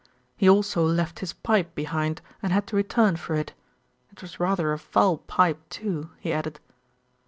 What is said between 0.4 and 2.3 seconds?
also left his pipe behind